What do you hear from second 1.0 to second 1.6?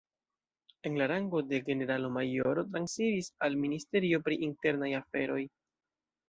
la rango de